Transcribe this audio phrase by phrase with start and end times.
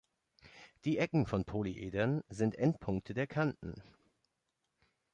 [0.83, 3.83] Die Ecken von Polyedern sind Endpunkte der Kanten.